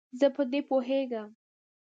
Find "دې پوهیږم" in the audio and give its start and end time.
0.51-1.29